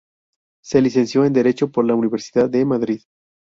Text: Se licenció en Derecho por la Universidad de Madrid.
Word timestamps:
Se 0.63 0.81
licenció 0.81 1.25
en 1.25 1.33
Derecho 1.33 1.71
por 1.71 1.85
la 1.85 1.93
Universidad 1.93 2.49
de 2.49 2.65
Madrid. 2.65 3.01